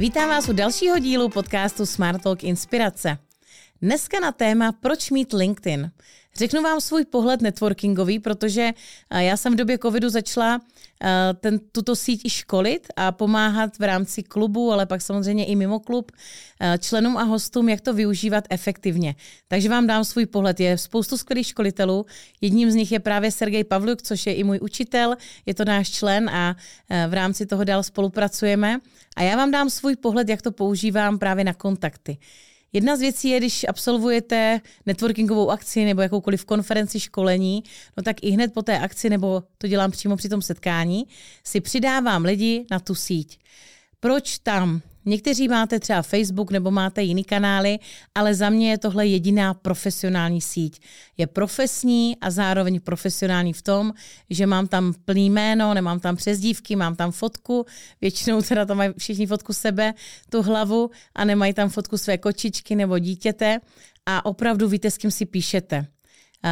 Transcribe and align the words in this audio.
Vítám 0.00 0.28
vás 0.28 0.48
u 0.48 0.52
dalšího 0.52 0.98
dílu 0.98 1.28
podcastu 1.28 1.86
Smart 1.86 2.22
Talk 2.22 2.44
Inspirace. 2.44 3.18
Dneska 3.82 4.20
na 4.20 4.32
téma 4.32 4.72
Proč 4.72 5.10
mít 5.10 5.32
LinkedIn. 5.32 5.90
Řeknu 6.40 6.62
vám 6.62 6.80
svůj 6.80 7.04
pohled 7.04 7.42
networkingový, 7.42 8.18
protože 8.18 8.72
eh, 9.10 9.24
já 9.24 9.36
jsem 9.36 9.52
v 9.52 9.56
době 9.56 9.78
covidu 9.78 10.08
začala 10.08 10.60
eh, 11.02 11.08
ten, 11.40 11.60
tuto 11.72 11.96
síť 11.96 12.24
i 12.24 12.30
školit 12.30 12.86
a 12.96 13.12
pomáhat 13.12 13.78
v 13.78 13.82
rámci 13.82 14.22
klubu, 14.22 14.72
ale 14.72 14.86
pak 14.86 15.02
samozřejmě 15.02 15.44
i 15.44 15.56
mimo 15.56 15.80
klub 15.80 16.12
eh, 16.60 16.78
členům 16.78 17.16
a 17.16 17.22
hostům, 17.22 17.68
jak 17.68 17.80
to 17.80 17.92
využívat 17.92 18.44
efektivně. 18.50 19.14
Takže 19.48 19.68
vám 19.68 19.86
dám 19.86 20.04
svůj 20.04 20.26
pohled. 20.26 20.60
Je 20.60 20.78
spoustu 20.78 21.16
skvělých 21.16 21.46
školitelů. 21.46 22.06
Jedním 22.40 22.70
z 22.70 22.74
nich 22.74 22.92
je 22.92 23.00
právě 23.00 23.30
Sergej 23.30 23.64
Pavluk, 23.64 24.02
což 24.02 24.26
je 24.26 24.34
i 24.34 24.44
můj 24.44 24.58
učitel. 24.62 25.16
Je 25.46 25.54
to 25.54 25.64
náš 25.64 25.90
člen 25.90 26.30
a 26.30 26.56
v 27.08 27.14
rámci 27.14 27.46
toho 27.46 27.64
dál 27.64 27.82
spolupracujeme. 27.82 28.80
A 29.16 29.22
já 29.22 29.36
vám 29.36 29.50
dám 29.50 29.70
svůj 29.70 29.96
pohled, 29.96 30.28
jak 30.28 30.42
to 30.42 30.52
používám 30.52 31.18
právě 31.18 31.44
na 31.44 31.54
kontakty. 31.54 32.18
Jedna 32.72 32.96
z 32.96 33.00
věcí 33.00 33.28
je, 33.28 33.38
když 33.38 33.66
absolvujete 33.68 34.60
networkingovou 34.86 35.50
akci 35.50 35.84
nebo 35.84 36.02
jakoukoliv 36.02 36.44
konferenci 36.44 37.00
školení, 37.00 37.62
no 37.96 38.02
tak 38.02 38.16
i 38.22 38.30
hned 38.30 38.52
po 38.52 38.62
té 38.62 38.78
akci, 38.78 39.10
nebo 39.10 39.42
to 39.58 39.66
dělám 39.66 39.90
přímo 39.90 40.16
při 40.16 40.28
tom 40.28 40.42
setkání, 40.42 41.06
si 41.44 41.60
přidávám 41.60 42.24
lidi 42.24 42.66
na 42.70 42.80
tu 42.80 42.94
síť. 42.94 43.38
Proč 44.00 44.38
tam? 44.38 44.80
Někteří 45.04 45.48
máte 45.48 45.80
třeba 45.80 46.02
Facebook 46.02 46.50
nebo 46.50 46.70
máte 46.70 47.02
jiný 47.02 47.24
kanály, 47.24 47.78
ale 48.14 48.34
za 48.34 48.50
mě 48.50 48.70
je 48.70 48.78
tohle 48.78 49.06
jediná 49.06 49.54
profesionální 49.54 50.40
síť. 50.40 50.80
Je 51.16 51.26
profesní 51.26 52.16
a 52.20 52.30
zároveň 52.30 52.80
profesionální 52.80 53.52
v 53.52 53.62
tom, 53.62 53.92
že 54.30 54.46
mám 54.46 54.68
tam 54.68 54.94
plný 55.04 55.30
jméno, 55.30 55.74
nemám 55.74 56.00
tam 56.00 56.16
přezdívky, 56.16 56.76
mám 56.76 56.96
tam 56.96 57.12
fotku, 57.12 57.66
většinou 58.00 58.42
teda 58.42 58.64
tam 58.64 58.76
mají 58.76 58.90
všichni 58.98 59.26
fotku 59.26 59.52
sebe, 59.52 59.94
tu 60.30 60.42
hlavu 60.42 60.90
a 61.14 61.24
nemají 61.24 61.54
tam 61.54 61.68
fotku 61.68 61.98
své 61.98 62.18
kočičky 62.18 62.76
nebo 62.76 62.98
dítěte 62.98 63.60
a 64.06 64.26
opravdu 64.26 64.68
víte, 64.68 64.90
s 64.90 64.98
kým 64.98 65.10
si 65.10 65.26
píšete. 65.26 65.86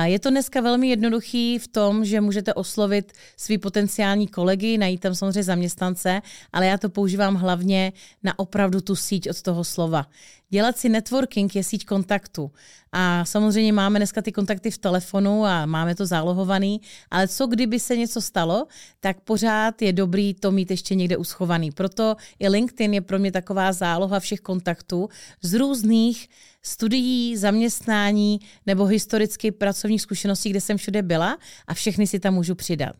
Je 0.05 0.19
to 0.19 0.31
dneska 0.31 0.61
velmi 0.61 0.89
jednoduchý 0.89 1.58
v 1.58 1.69
tom, 1.69 2.05
že 2.05 2.20
můžete 2.20 2.55
oslovit 2.55 3.12
svý 3.36 3.58
potenciální 3.58 4.28
kolegy, 4.28 4.78
najít 4.78 5.00
tam 5.00 5.14
samozřejmě 5.14 5.42
zaměstnance, 5.42 6.22
ale 6.53 6.67
já 6.67 6.78
to 6.78 6.89
používám 6.89 7.34
hlavně 7.34 7.92
na 8.22 8.39
opravdu 8.39 8.81
tu 8.81 8.97
síť 8.97 9.31
od 9.31 9.42
toho 9.42 9.64
slova. 9.64 10.06
Dělat 10.50 10.78
si 10.78 10.88
networking 10.88 11.56
je 11.56 11.64
síť 11.64 11.86
kontaktů. 11.86 12.50
A 12.92 13.24
samozřejmě 13.24 13.72
máme 13.72 13.98
dneska 13.98 14.22
ty 14.22 14.32
kontakty 14.32 14.70
v 14.70 14.78
telefonu 14.78 15.44
a 15.44 15.66
máme 15.66 15.94
to 15.94 16.06
zálohovaný, 16.06 16.80
ale 17.10 17.28
co 17.28 17.46
kdyby 17.46 17.80
se 17.80 17.96
něco 17.96 18.20
stalo, 18.20 18.66
tak 19.00 19.20
pořád 19.20 19.82
je 19.82 19.92
dobrý 19.92 20.34
to 20.34 20.50
mít 20.50 20.70
ještě 20.70 20.94
někde 20.94 21.16
uschovaný. 21.16 21.70
Proto 21.70 22.16
i 22.38 22.48
LinkedIn 22.48 22.94
je 22.94 23.00
pro 23.00 23.19
mě 23.19 23.32
taková 23.32 23.72
záloha 23.72 24.20
všech 24.20 24.41
kontaktů 24.41 25.08
z 25.42 25.54
různých 25.54 26.28
studií, 26.62 27.36
zaměstnání 27.36 28.41
nebo 28.66 28.84
historicky 28.84 29.50
pracovních 29.50 30.02
zkušeností, 30.02 30.50
kde 30.50 30.60
jsem 30.60 30.76
všude 30.76 31.02
byla 31.02 31.38
a 31.66 31.74
všechny 31.74 32.06
si 32.06 32.20
tam 32.20 32.34
můžu 32.34 32.54
přidat. 32.54 32.96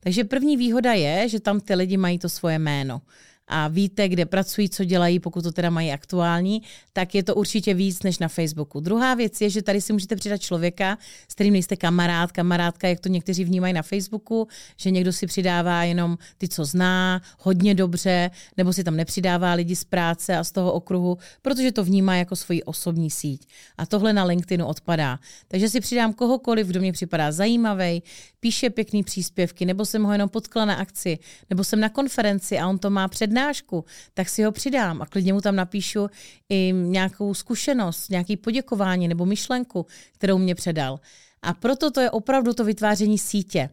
Takže 0.00 0.24
první 0.24 0.56
výhoda 0.56 0.92
je, 0.92 1.28
že 1.28 1.40
tam 1.40 1.60
ty 1.60 1.74
lidi 1.74 1.96
mají 1.96 2.18
to 2.18 2.28
svoje 2.28 2.58
jméno 2.58 3.00
a 3.48 3.68
víte, 3.68 4.08
kde 4.08 4.26
pracují, 4.26 4.68
co 4.68 4.84
dělají, 4.84 5.20
pokud 5.20 5.42
to 5.42 5.52
teda 5.52 5.70
mají 5.70 5.92
aktuální, 5.92 6.62
tak 6.92 7.14
je 7.14 7.22
to 7.22 7.34
určitě 7.34 7.74
víc 7.74 8.02
než 8.02 8.18
na 8.18 8.28
Facebooku. 8.28 8.80
Druhá 8.80 9.14
věc 9.14 9.40
je, 9.40 9.50
že 9.50 9.62
tady 9.62 9.80
si 9.80 9.92
můžete 9.92 10.16
přidat 10.16 10.38
člověka, 10.38 10.98
s 11.28 11.34
kterým 11.34 11.52
nejste 11.52 11.76
kamarád, 11.76 12.32
kamarádka, 12.32 12.88
jak 12.88 13.00
to 13.00 13.08
někteří 13.08 13.44
vnímají 13.44 13.74
na 13.74 13.82
Facebooku, 13.82 14.48
že 14.76 14.90
někdo 14.90 15.12
si 15.12 15.26
přidává 15.26 15.84
jenom 15.84 16.18
ty, 16.38 16.48
co 16.48 16.64
zná, 16.64 17.22
hodně 17.38 17.74
dobře, 17.74 18.30
nebo 18.56 18.72
si 18.72 18.84
tam 18.84 18.96
nepřidává 18.96 19.52
lidi 19.52 19.76
z 19.76 19.84
práce 19.84 20.36
a 20.36 20.44
z 20.44 20.52
toho 20.52 20.72
okruhu, 20.72 21.18
protože 21.42 21.72
to 21.72 21.84
vnímá 21.84 22.16
jako 22.16 22.36
svoji 22.36 22.62
osobní 22.62 23.10
síť. 23.10 23.48
A 23.78 23.86
tohle 23.86 24.12
na 24.12 24.24
LinkedInu 24.24 24.66
odpadá. 24.66 25.18
Takže 25.48 25.68
si 25.68 25.80
přidám 25.80 26.12
kohokoliv, 26.12 26.66
kdo 26.66 26.80
mě 26.80 26.92
připadá 26.92 27.32
zajímavý, 27.32 28.02
píše 28.42 28.70
pěkný 28.70 29.02
příspěvky, 29.02 29.66
nebo 29.66 29.86
jsem 29.86 30.02
ho 30.02 30.12
jenom 30.12 30.28
potkla 30.28 30.64
na 30.64 30.74
akci, 30.74 31.18
nebo 31.50 31.64
jsem 31.64 31.80
na 31.80 31.88
konferenci 31.88 32.58
a 32.58 32.68
on 32.68 32.78
to 32.78 32.90
má 32.90 33.08
přednášku, 33.08 33.84
tak 34.14 34.28
si 34.28 34.42
ho 34.42 34.52
přidám 34.52 35.02
a 35.02 35.06
klidně 35.06 35.32
mu 35.32 35.40
tam 35.40 35.56
napíšu 35.56 36.08
i 36.48 36.72
nějakou 36.72 37.34
zkušenost, 37.34 38.10
nějaký 38.10 38.36
poděkování 38.36 39.08
nebo 39.08 39.26
myšlenku, 39.26 39.86
kterou 40.12 40.38
mě 40.38 40.54
předal. 40.54 41.00
A 41.42 41.54
proto 41.54 41.90
to 41.90 42.00
je 42.00 42.10
opravdu 42.10 42.52
to 42.52 42.64
vytváření 42.64 43.18
sítě. 43.18 43.70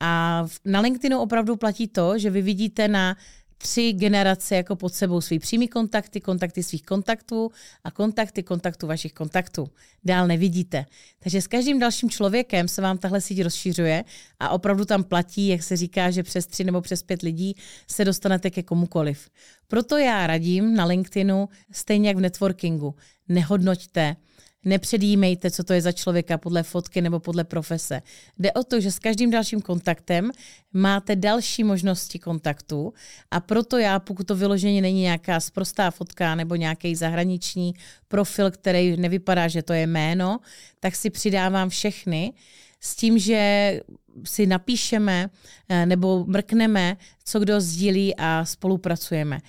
A 0.00 0.46
na 0.64 0.80
LinkedInu 0.80 1.20
opravdu 1.20 1.56
platí 1.56 1.88
to, 1.88 2.18
že 2.18 2.30
vy 2.30 2.42
vidíte 2.42 2.88
na 2.88 3.16
tři 3.62 3.92
generace 3.92 4.56
jako 4.56 4.76
pod 4.76 4.94
sebou 4.94 5.20
svý 5.20 5.38
přímý 5.38 5.68
kontakty, 5.68 6.20
kontakty 6.20 6.62
svých 6.62 6.82
kontaktů 6.82 7.50
a 7.84 7.90
kontakty 7.90 8.42
kontaktů 8.42 8.86
vašich 8.86 9.12
kontaktů. 9.12 9.70
Dál 10.04 10.26
nevidíte. 10.26 10.86
Takže 11.18 11.40
s 11.42 11.46
každým 11.46 11.78
dalším 11.78 12.10
člověkem 12.10 12.68
se 12.68 12.82
vám 12.82 12.98
tahle 12.98 13.20
síť 13.20 13.42
rozšiřuje 13.42 14.04
a 14.40 14.48
opravdu 14.48 14.84
tam 14.84 15.04
platí, 15.04 15.48
jak 15.48 15.62
se 15.62 15.76
říká, 15.76 16.10
že 16.10 16.22
přes 16.22 16.46
tři 16.46 16.64
nebo 16.64 16.80
přes 16.80 17.02
pět 17.02 17.22
lidí 17.22 17.54
se 17.86 18.04
dostanete 18.04 18.50
ke 18.50 18.62
komukoliv. 18.62 19.30
Proto 19.68 19.96
já 19.96 20.26
radím 20.26 20.74
na 20.74 20.84
LinkedInu, 20.84 21.48
stejně 21.72 22.08
jak 22.08 22.16
v 22.16 22.20
networkingu, 22.20 22.94
nehodnoťte, 23.28 24.16
Nepředjímejte, 24.64 25.50
co 25.50 25.64
to 25.64 25.72
je 25.72 25.80
za 25.80 25.92
člověka 25.92 26.38
podle 26.38 26.62
fotky 26.62 27.00
nebo 27.00 27.20
podle 27.20 27.44
profese. 27.44 28.02
Jde 28.38 28.52
o 28.52 28.64
to, 28.64 28.80
že 28.80 28.92
s 28.92 28.98
každým 28.98 29.30
dalším 29.30 29.60
kontaktem 29.60 30.30
máte 30.72 31.16
další 31.16 31.64
možnosti 31.64 32.18
kontaktu 32.18 32.94
a 33.30 33.40
proto 33.40 33.78
já, 33.78 33.98
pokud 33.98 34.26
to 34.26 34.34
vyloženě 34.34 34.82
není 34.82 35.00
nějaká 35.00 35.40
sprostá 35.40 35.90
fotka 35.90 36.34
nebo 36.34 36.54
nějaký 36.54 36.94
zahraniční 36.94 37.74
profil, 38.08 38.50
který 38.50 38.96
nevypadá, 38.96 39.48
že 39.48 39.62
to 39.62 39.72
je 39.72 39.86
jméno, 39.86 40.38
tak 40.80 40.96
si 40.96 41.10
přidávám 41.10 41.68
všechny 41.68 42.32
s 42.80 42.96
tím, 42.96 43.18
že 43.18 43.80
si 44.24 44.46
napíšeme 44.46 45.30
eh, 45.68 45.86
nebo 45.86 46.24
mrkneme, 46.24 46.96
co 47.24 47.40
kdo 47.40 47.60
sdílí 47.60 48.14
a 48.16 48.44
spolupracujeme. 48.44 49.40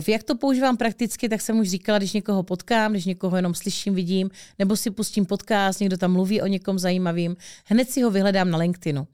V 0.00 0.08
jak 0.08 0.22
to 0.22 0.34
používám 0.34 0.76
prakticky, 0.76 1.28
tak 1.28 1.40
jsem 1.40 1.58
už 1.58 1.68
říkala, 1.68 1.98
když 1.98 2.12
někoho 2.12 2.42
potkám, 2.42 2.92
když 2.92 3.04
někoho 3.04 3.36
jenom 3.36 3.54
slyším, 3.54 3.94
vidím, 3.94 4.30
nebo 4.58 4.76
si 4.76 4.90
pustím 4.90 5.26
podcast, 5.26 5.80
někdo 5.80 5.96
tam 5.96 6.12
mluví 6.12 6.42
o 6.42 6.46
někom 6.46 6.78
zajímavým, 6.78 7.36
hned 7.64 7.90
si 7.90 8.02
ho 8.02 8.10
vyhledám 8.10 8.50
na 8.50 8.58
LinkedInu. 8.58 9.06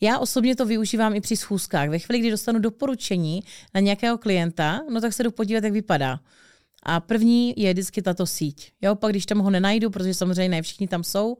Já 0.00 0.18
osobně 0.18 0.56
to 0.56 0.66
využívám 0.66 1.14
i 1.14 1.20
při 1.20 1.36
schůzkách. 1.36 1.88
Ve 1.88 1.98
chvíli, 1.98 2.20
kdy 2.20 2.30
dostanu 2.30 2.58
doporučení 2.58 3.42
na 3.74 3.80
nějakého 3.80 4.18
klienta, 4.18 4.80
no 4.90 5.00
tak 5.00 5.12
se 5.12 5.22
jdu 5.22 5.30
podívat, 5.30 5.64
jak 5.64 5.72
vypadá. 5.72 6.20
A 6.82 7.00
první 7.00 7.54
je 7.56 7.72
vždycky 7.72 8.02
tato 8.02 8.26
síť. 8.26 8.72
Jo, 8.82 8.94
pak 8.94 9.10
když 9.10 9.26
tam 9.26 9.38
ho 9.38 9.50
nenajdu, 9.50 9.90
protože 9.90 10.14
samozřejmě 10.14 10.48
ne 10.48 10.62
všichni 10.62 10.88
tam 10.88 11.04
jsou, 11.04 11.36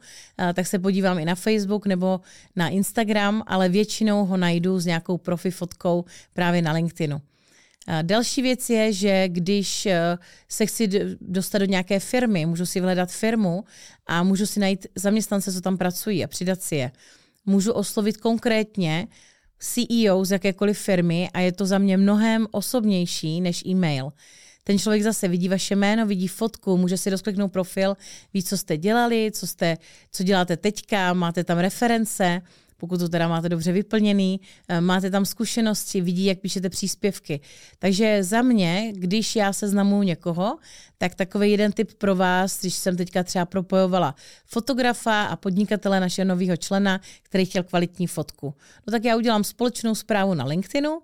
tak 0.54 0.66
se 0.66 0.78
podívám 0.78 1.18
i 1.18 1.24
na 1.24 1.34
Facebook 1.34 1.86
nebo 1.86 2.20
na 2.56 2.68
Instagram, 2.68 3.42
ale 3.46 3.68
většinou 3.68 4.24
ho 4.24 4.36
najdu 4.36 4.80
s 4.80 4.86
nějakou 4.86 5.18
profi 5.18 5.50
fotkou 5.50 6.04
právě 6.32 6.62
na 6.62 6.72
LinkedInu. 6.72 7.20
Další 8.02 8.42
věc 8.42 8.70
je, 8.70 8.92
že 8.92 9.28
když 9.28 9.86
eh, 9.86 10.18
se 10.48 10.66
chci 10.66 10.88
dostat 11.20 11.58
do 11.58 11.64
nějaké 11.64 12.00
firmy, 12.00 12.46
můžu 12.46 12.66
si 12.66 12.80
vyhledat 12.80 13.10
firmu 13.12 13.64
a 14.06 14.22
můžu 14.22 14.46
si 14.46 14.60
najít 14.60 14.86
zaměstnance, 14.94 15.52
co 15.52 15.60
tam 15.60 15.78
pracují 15.78 16.24
a 16.24 16.28
přidat 16.28 16.62
si 16.62 16.76
je. 16.76 16.90
Můžu 17.46 17.72
oslovit 17.72 18.16
konkrétně 18.16 19.08
CEO 19.58 20.24
z 20.24 20.30
jakékoliv 20.30 20.78
firmy 20.78 21.30
a 21.34 21.40
je 21.40 21.52
to 21.52 21.66
za 21.66 21.78
mě 21.78 21.96
mnohem 21.96 22.46
osobnější 22.50 23.40
než 23.40 23.64
e-mail. 23.66 24.12
Ten 24.64 24.78
člověk 24.78 25.02
zase 25.02 25.28
vidí 25.28 25.48
vaše 25.48 25.76
jméno, 25.76 26.06
vidí 26.06 26.28
fotku, 26.28 26.76
může 26.76 26.96
si 26.96 27.10
rozkliknout 27.10 27.52
profil, 27.52 27.96
ví, 28.34 28.42
co 28.42 28.58
jste 28.58 28.76
dělali, 28.76 29.30
co, 29.34 29.46
jste, 29.46 29.76
co 30.12 30.22
děláte 30.22 30.56
teďka, 30.56 31.12
máte 31.12 31.44
tam 31.44 31.58
reference 31.58 32.42
pokud 32.76 33.00
to 33.00 33.08
teda 33.08 33.28
máte 33.28 33.48
dobře 33.48 33.72
vyplněný, 33.72 34.40
eh, 34.68 34.80
máte 34.80 35.10
tam 35.10 35.24
zkušenosti, 35.24 36.00
vidí, 36.00 36.24
jak 36.24 36.38
píšete 36.38 36.70
příspěvky. 36.70 37.40
Takže 37.78 38.22
za 38.24 38.42
mě, 38.42 38.92
když 38.94 39.36
já 39.36 39.52
seznamuju 39.52 40.02
někoho, 40.02 40.58
tak 40.98 41.14
takový 41.14 41.50
jeden 41.50 41.72
tip 41.72 41.92
pro 41.94 42.16
vás, 42.16 42.60
když 42.60 42.74
jsem 42.74 42.96
teďka 42.96 43.22
třeba 43.22 43.46
propojovala 43.46 44.14
fotografa 44.44 45.24
a 45.24 45.36
podnikatele 45.36 46.00
našeho 46.00 46.28
nového 46.28 46.56
člena, 46.56 47.00
který 47.22 47.44
chtěl 47.44 47.62
kvalitní 47.62 48.06
fotku. 48.06 48.54
No 48.86 48.90
tak 48.90 49.04
já 49.04 49.16
udělám 49.16 49.44
společnou 49.44 49.94
zprávu 49.94 50.34
na 50.34 50.44
LinkedInu, 50.44 51.00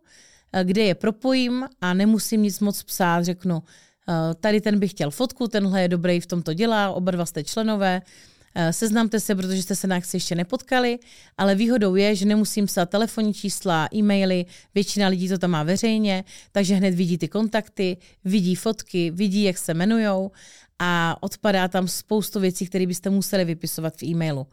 eh, 0.53 0.65
kde 0.65 0.83
je 0.83 0.95
propojím 0.95 1.67
a 1.81 1.95
nemusím 1.95 2.43
nic 2.43 2.61
moc 2.61 2.83
psát, 2.83 3.25
řeknu, 3.25 3.63
eh, 4.09 4.35
tady 4.35 4.61
ten 4.61 4.79
by 4.79 4.89
chtěl 4.89 5.11
fotku, 5.11 5.49
tenhle 5.49 5.83
je 5.83 5.89
dobrý, 5.89 6.21
v 6.21 6.27
tomto 6.27 6.55
dělá, 6.55 6.91
oba 6.91 7.11
dva 7.11 7.27
jste 7.27 7.45
členové, 7.45 8.03
seznamte 8.70 9.20
se, 9.20 9.34
protože 9.34 9.62
jste 9.62 9.76
se 9.76 9.87
na 9.87 9.96
akci 9.96 10.16
ještě 10.16 10.34
nepotkali, 10.34 10.99
ale 11.38 11.54
výhodou 11.54 11.94
je, 11.94 12.14
že 12.16 12.26
nemusím 12.26 12.66
psát 12.66 12.90
telefonní 12.90 13.34
čísla, 13.34 13.88
e-maily, 13.94 14.46
většina 14.75 15.08
lidí 15.08 15.28
to 15.28 15.38
tam 15.38 15.50
má 15.50 15.62
veřejně, 15.62 16.25
takže 16.52 16.75
hned 16.75 16.94
vidí 16.94 17.19
ty 17.19 17.28
kontakty, 17.28 17.96
vidí 18.25 18.54
fotky, 18.54 19.10
vidí, 19.10 19.43
jak 19.43 19.58
se 19.58 19.72
jmenujou 19.72 20.31
a 20.78 21.16
odpadá 21.20 21.69
tam 21.69 21.88
spoustu 21.88 22.40
věcí, 22.40 22.66
které 22.66 22.87
byste 22.87 23.10
museli 23.10 23.44
vypisovat 23.44 23.96
v 23.96 24.02
e-mailu. 24.02 24.46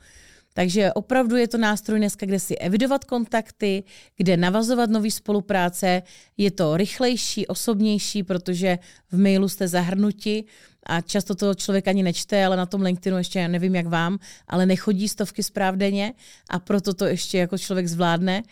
Takže 0.59 0.93
opravdu 0.93 1.35
je 1.35 1.47
to 1.47 1.57
nástroj 1.57 1.99
dneska, 1.99 2.25
kde 2.25 2.39
si 2.39 2.57
evidovat 2.57 3.03
kontakty, 3.03 3.83
kde 4.17 4.37
navazovat 4.37 4.89
nový 4.89 5.11
spolupráce. 5.11 6.03
Je 6.37 6.51
to 6.51 6.77
rychlejší, 6.77 7.47
osobnější, 7.47 8.23
protože 8.23 8.79
v 9.11 9.17
mailu 9.19 9.49
jste 9.49 9.67
zahrnuti 9.67 10.43
a 10.83 11.01
často 11.01 11.35
to 11.35 11.55
člověk 11.55 11.87
ani 11.87 12.03
nečte, 12.03 12.45
ale 12.45 12.57
na 12.57 12.65
tom 12.65 12.81
LinkedInu 12.81 13.17
ještě 13.17 13.47
nevím, 13.47 13.75
jak 13.75 13.87
vám, 13.87 14.19
ale 14.47 14.65
nechodí 14.65 15.07
stovky 15.07 15.43
zpráv 15.43 15.75
denně 15.75 16.13
a 16.49 16.59
proto 16.59 16.93
to 16.93 17.05
ještě 17.05 17.37
jako 17.37 17.57
člověk 17.57 17.87
zvládne. 17.87 18.43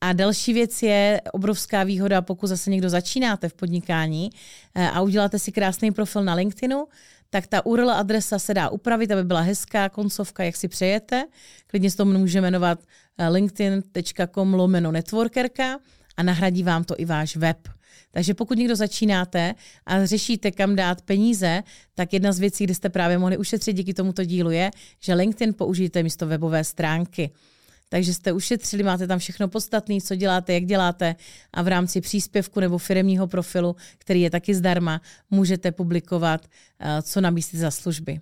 A 0.00 0.12
další 0.12 0.52
věc 0.52 0.82
je 0.82 1.20
obrovská 1.32 1.84
výhoda, 1.84 2.22
pokud 2.22 2.46
zase 2.46 2.70
někdo 2.70 2.90
začínáte 2.90 3.48
v 3.48 3.54
podnikání 3.54 4.30
eh, 4.74 4.88
a 4.88 5.00
uděláte 5.00 5.38
si 5.38 5.52
krásný 5.52 5.92
profil 5.92 6.24
na 6.24 6.34
LinkedInu, 6.34 6.86
tak 7.30 7.46
ta 7.46 7.66
URL 7.66 7.90
adresa 7.90 8.38
se 8.38 8.54
dá 8.54 8.68
upravit, 8.68 9.10
aby 9.10 9.24
byla 9.24 9.40
hezká 9.40 9.88
koncovka, 9.88 10.44
jak 10.44 10.56
si 10.56 10.68
přejete. 10.68 11.24
Klidně 11.66 11.90
se 11.90 11.96
to 11.96 12.04
může 12.04 12.40
jmenovat 12.40 12.78
eh, 13.18 13.28
linkedin.com 13.28 14.54
lomeno 14.54 14.92
networkerka 14.92 15.78
a 16.16 16.22
nahradí 16.22 16.62
vám 16.62 16.84
to 16.84 16.94
i 16.98 17.04
váš 17.04 17.36
web. 17.36 17.68
Takže 18.10 18.34
pokud 18.34 18.58
někdo 18.58 18.76
začínáte 18.76 19.54
a 19.86 20.06
řešíte, 20.06 20.50
kam 20.50 20.76
dát 20.76 21.02
peníze, 21.02 21.62
tak 21.94 22.12
jedna 22.12 22.32
z 22.32 22.38
věcí, 22.38 22.64
kde 22.64 22.74
jste 22.74 22.88
právě 22.88 23.18
mohli 23.18 23.36
ušetřit 23.36 23.72
díky 23.72 23.94
tomuto 23.94 24.24
dílu 24.24 24.50
je, 24.50 24.70
že 25.00 25.14
LinkedIn 25.14 25.54
použijete 25.54 26.02
místo 26.02 26.26
webové 26.26 26.64
stránky. 26.64 27.30
Takže 27.88 28.14
jste 28.14 28.32
ušetřili, 28.32 28.82
máte 28.82 29.06
tam 29.06 29.18
všechno 29.18 29.48
podstatné, 29.48 30.00
co 30.00 30.14
děláte, 30.14 30.52
jak 30.52 30.64
děláte 30.64 31.16
a 31.52 31.62
v 31.62 31.68
rámci 31.68 32.00
příspěvku 32.00 32.60
nebo 32.60 32.78
firmního 32.78 33.26
profilu, 33.26 33.76
který 33.98 34.20
je 34.20 34.30
taky 34.30 34.54
zdarma, 34.54 35.00
můžete 35.30 35.72
publikovat, 35.72 36.46
eh, 36.80 37.02
co 37.02 37.20
nabízíte 37.20 37.58
za 37.58 37.70
služby. 37.70 38.20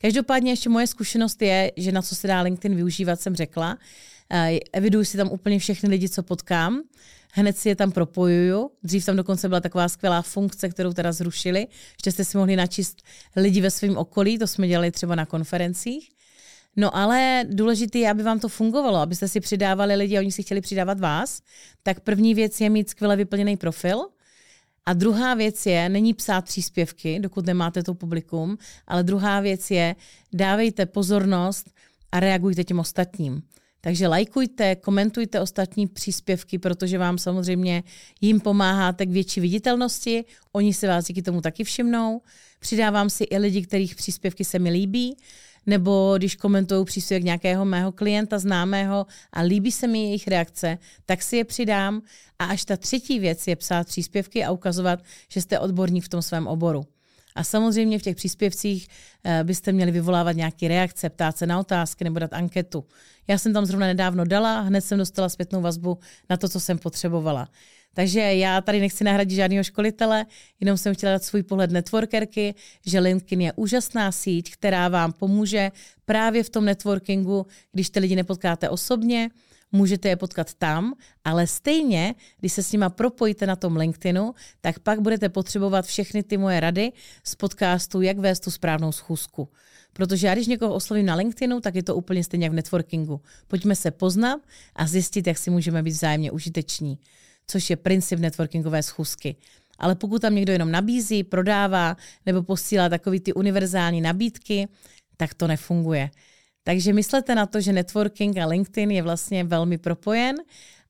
Každopádně 0.00 0.52
ještě 0.52 0.68
moje 0.68 0.86
zkušenost 0.86 1.42
je, 1.42 1.72
že 1.76 1.92
na 1.92 2.02
co 2.02 2.14
se 2.14 2.28
dá 2.28 2.40
LinkedIn 2.40 2.76
využívat, 2.76 3.20
jsem 3.20 3.36
řekla. 3.36 3.78
Eh, 4.30 4.58
eviduji 4.72 5.04
si 5.04 5.16
tam 5.16 5.30
úplně 5.30 5.58
všechny 5.58 5.88
lidi, 5.88 6.08
co 6.08 6.22
potkám. 6.22 6.82
Hned 7.34 7.58
si 7.58 7.68
je 7.68 7.76
tam 7.76 7.92
propojuju. 7.92 8.70
Dřív 8.82 9.04
tam 9.04 9.16
dokonce 9.16 9.48
byla 9.48 9.60
taková 9.60 9.88
skvělá 9.88 10.22
funkce, 10.22 10.68
kterou 10.68 10.92
teda 10.92 11.12
zrušili, 11.12 11.66
že 12.04 12.12
jste 12.12 12.24
si 12.24 12.36
mohli 12.36 12.56
načíst 12.56 13.02
lidi 13.36 13.60
ve 13.60 13.70
svém 13.70 13.96
okolí, 13.96 14.38
to 14.38 14.46
jsme 14.46 14.68
dělali 14.68 14.90
třeba 14.90 15.14
na 15.14 15.26
konferencích. 15.26 16.10
No 16.76 16.96
ale 16.96 17.44
důležité 17.48 17.98
je, 17.98 18.10
aby 18.10 18.22
vám 18.22 18.40
to 18.40 18.48
fungovalo, 18.48 18.98
abyste 18.98 19.28
si 19.28 19.40
přidávali 19.40 19.94
lidi 19.96 20.16
a 20.16 20.20
oni 20.20 20.32
si 20.32 20.42
chtěli 20.42 20.60
přidávat 20.60 21.00
vás. 21.00 21.40
Tak 21.82 22.00
první 22.00 22.34
věc 22.34 22.60
je 22.60 22.70
mít 22.70 22.90
skvěle 22.90 23.16
vyplněný 23.16 23.56
profil. 23.56 24.08
A 24.86 24.92
druhá 24.92 25.34
věc 25.34 25.66
je, 25.66 25.88
není 25.88 26.14
psát 26.14 26.44
příspěvky, 26.44 27.20
dokud 27.20 27.46
nemáte 27.46 27.82
to 27.82 27.94
publikum, 27.94 28.58
ale 28.86 29.02
druhá 29.02 29.40
věc 29.40 29.70
je, 29.70 29.96
dávejte 30.32 30.86
pozornost 30.86 31.70
a 32.12 32.20
reagujte 32.20 32.64
těm 32.64 32.78
ostatním. 32.78 33.42
Takže 33.80 34.08
lajkujte, 34.08 34.76
komentujte 34.76 35.40
ostatní 35.40 35.86
příspěvky, 35.86 36.58
protože 36.58 36.98
vám 36.98 37.18
samozřejmě 37.18 37.82
jim 38.20 38.40
pomáháte 38.40 39.06
k 39.06 39.10
větší 39.10 39.40
viditelnosti, 39.40 40.24
oni 40.52 40.74
se 40.74 40.88
vás 40.88 41.04
díky 41.04 41.22
tomu 41.22 41.40
taky 41.40 41.64
všimnou. 41.64 42.20
Přidávám 42.60 43.10
si 43.10 43.24
i 43.24 43.38
lidi, 43.38 43.62
kterých 43.62 43.94
příspěvky 43.94 44.44
se 44.44 44.58
mi 44.58 44.70
líbí, 44.70 45.16
nebo 45.66 46.14
když 46.16 46.36
komentují 46.36 46.84
příspěvek 46.84 47.24
nějakého 47.24 47.64
mého 47.64 47.92
klienta 47.92 48.38
známého 48.38 49.06
a 49.32 49.40
líbí 49.40 49.72
se 49.72 49.86
mi 49.86 49.98
jejich 49.98 50.28
reakce, 50.28 50.78
tak 51.06 51.22
si 51.22 51.36
je 51.36 51.44
přidám. 51.44 52.02
A 52.38 52.44
až 52.44 52.64
ta 52.64 52.76
třetí 52.76 53.18
věc 53.18 53.46
je 53.46 53.56
psát 53.56 53.86
příspěvky 53.86 54.44
a 54.44 54.50
ukazovat, 54.50 55.00
že 55.28 55.42
jste 55.42 55.58
odborník 55.58 56.04
v 56.04 56.08
tom 56.08 56.22
svém 56.22 56.46
oboru. 56.46 56.86
A 57.34 57.44
samozřejmě 57.44 57.98
v 57.98 58.02
těch 58.02 58.16
příspěvcích 58.16 58.88
eh, 59.24 59.44
byste 59.44 59.72
měli 59.72 59.90
vyvolávat 59.90 60.36
nějaké 60.36 60.68
reakce, 60.68 61.10
ptát 61.10 61.36
se 61.36 61.46
na 61.46 61.60
otázky 61.60 62.04
nebo 62.04 62.18
dát 62.18 62.32
anketu. 62.32 62.84
Já 63.28 63.38
jsem 63.38 63.52
tam 63.52 63.66
zrovna 63.66 63.86
nedávno 63.86 64.24
dala, 64.24 64.60
hned 64.60 64.80
jsem 64.80 64.98
dostala 64.98 65.28
zpětnou 65.28 65.60
vazbu 65.60 65.98
na 66.30 66.36
to, 66.36 66.48
co 66.48 66.60
jsem 66.60 66.78
potřebovala. 66.78 67.48
Takže 67.94 68.20
já 68.20 68.60
tady 68.60 68.80
nechci 68.80 69.04
nahradit 69.04 69.36
žádného 69.36 69.64
školitele, 69.64 70.26
jenom 70.60 70.76
jsem 70.76 70.94
chtěla 70.94 71.12
dát 71.12 71.24
svůj 71.24 71.42
pohled 71.42 71.70
networkerky, 71.70 72.54
že 72.86 73.00
LinkedIn 73.00 73.40
je 73.40 73.52
úžasná 73.52 74.12
síť, 74.12 74.52
která 74.52 74.88
vám 74.88 75.12
pomůže 75.12 75.70
právě 76.04 76.42
v 76.42 76.50
tom 76.50 76.64
networkingu, 76.64 77.46
když 77.72 77.90
ty 77.90 78.00
lidi 78.00 78.16
nepotkáte 78.16 78.68
osobně, 78.68 79.30
můžete 79.72 80.08
je 80.08 80.16
potkat 80.16 80.54
tam, 80.54 80.94
ale 81.24 81.46
stejně, 81.46 82.14
když 82.40 82.52
se 82.52 82.62
s 82.62 82.72
nima 82.72 82.90
propojíte 82.90 83.46
na 83.46 83.56
tom 83.56 83.76
LinkedInu, 83.76 84.34
tak 84.60 84.78
pak 84.78 85.00
budete 85.00 85.28
potřebovat 85.28 85.86
všechny 85.86 86.22
ty 86.22 86.36
moje 86.36 86.60
rady 86.60 86.92
z 87.24 87.34
podcastu, 87.34 88.00
jak 88.00 88.18
vést 88.18 88.40
tu 88.40 88.50
správnou 88.50 88.92
schůzku. 88.92 89.48
Protože 89.92 90.26
já, 90.26 90.34
když 90.34 90.46
někoho 90.46 90.74
oslovím 90.74 91.06
na 91.06 91.14
LinkedInu, 91.14 91.60
tak 91.60 91.74
je 91.74 91.82
to 91.82 91.96
úplně 91.96 92.24
stejně 92.24 92.46
jak 92.46 92.52
v 92.52 92.56
networkingu. 92.56 93.20
Pojďme 93.48 93.76
se 93.76 93.90
poznat 93.90 94.40
a 94.76 94.86
zjistit, 94.86 95.26
jak 95.26 95.38
si 95.38 95.50
můžeme 95.50 95.82
být 95.82 95.90
vzájemně 95.90 96.30
užiteční, 96.30 96.98
což 97.46 97.70
je 97.70 97.76
princip 97.76 98.18
networkingové 98.18 98.82
schůzky. 98.82 99.36
Ale 99.78 99.94
pokud 99.94 100.22
tam 100.22 100.34
někdo 100.34 100.52
jenom 100.52 100.70
nabízí, 100.70 101.24
prodává 101.24 101.96
nebo 102.26 102.42
posílá 102.42 102.88
takové 102.88 103.20
ty 103.20 103.32
univerzální 103.32 104.00
nabídky, 104.00 104.68
tak 105.16 105.34
to 105.34 105.46
nefunguje. 105.46 106.10
Takže 106.64 106.92
myslete 106.92 107.34
na 107.34 107.46
to, 107.46 107.60
že 107.60 107.72
networking 107.72 108.38
a 108.38 108.46
LinkedIn 108.46 108.90
je 108.90 109.02
vlastně 109.02 109.44
velmi 109.44 109.78
propojen 109.78 110.36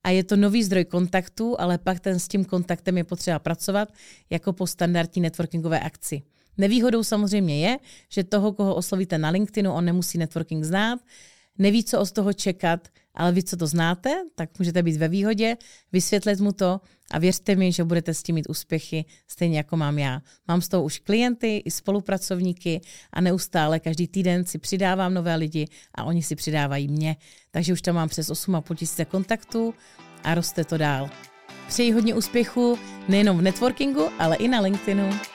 a 0.04 0.10
je 0.10 0.24
to 0.24 0.36
nový 0.36 0.64
zdroj 0.64 0.84
kontaktu, 0.84 1.60
ale 1.60 1.78
pak 1.78 2.00
ten 2.00 2.18
s 2.18 2.28
tím 2.28 2.44
kontaktem 2.44 2.98
je 2.98 3.04
potřeba 3.04 3.38
pracovat 3.38 3.88
jako 4.30 4.52
po 4.52 4.66
standardní 4.66 5.22
networkingové 5.22 5.80
akci. 5.80 6.22
Nevýhodou 6.58 7.04
samozřejmě 7.04 7.68
je, 7.68 7.78
že 8.08 8.24
toho, 8.24 8.52
koho 8.52 8.74
oslovíte 8.74 9.18
na 9.18 9.30
LinkedInu, 9.30 9.72
on 9.72 9.84
nemusí 9.84 10.18
networking 10.18 10.64
znát, 10.64 11.00
neví, 11.58 11.84
co 11.84 12.00
od 12.00 12.12
toho 12.12 12.32
čekat, 12.32 12.88
ale 13.14 13.32
vy, 13.32 13.42
co 13.42 13.56
to 13.56 13.66
znáte, 13.66 14.10
tak 14.34 14.58
můžete 14.58 14.82
být 14.82 14.96
ve 14.96 15.08
výhodě, 15.08 15.56
vysvětlit 15.92 16.40
mu 16.40 16.52
to 16.52 16.80
a 17.10 17.18
věřte 17.18 17.56
mi, 17.56 17.72
že 17.72 17.84
budete 17.84 18.14
s 18.14 18.22
tím 18.22 18.34
mít 18.34 18.48
úspěchy, 18.48 19.04
stejně 19.28 19.56
jako 19.56 19.76
mám 19.76 19.98
já. 19.98 20.20
Mám 20.48 20.60
z 20.60 20.68
toho 20.68 20.82
už 20.82 20.98
klienty 20.98 21.62
i 21.64 21.70
spolupracovníky 21.70 22.80
a 23.12 23.20
neustále 23.20 23.80
každý 23.80 24.08
týden 24.08 24.44
si 24.44 24.58
přidávám 24.58 25.14
nové 25.14 25.36
lidi 25.36 25.66
a 25.94 26.04
oni 26.04 26.22
si 26.22 26.36
přidávají 26.36 26.88
mě. 26.88 27.16
Takže 27.50 27.72
už 27.72 27.82
tam 27.82 27.94
mám 27.94 28.08
přes 28.08 28.30
8,5 28.30 28.74
tisíce 28.74 29.04
kontaktů 29.04 29.74
a 30.24 30.34
roste 30.34 30.64
to 30.64 30.78
dál. 30.78 31.10
Přeji 31.68 31.92
hodně 31.92 32.14
úspěchu 32.14 32.78
nejenom 33.08 33.38
v 33.38 33.42
networkingu, 33.42 34.08
ale 34.18 34.36
i 34.36 34.48
na 34.48 34.60
LinkedInu. 34.60 35.31